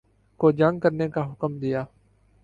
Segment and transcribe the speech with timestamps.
[0.39, 1.83] کو جنگ کرنے کا حکم دیا